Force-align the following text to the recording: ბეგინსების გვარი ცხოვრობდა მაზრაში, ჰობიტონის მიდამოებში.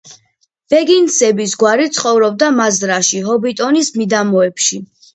ბეგინსების 0.73 1.53
გვარი 1.65 1.87
ცხოვრობდა 1.99 2.51
მაზრაში, 2.63 3.25
ჰობიტონის 3.31 3.97
მიდამოებში. 4.03 4.87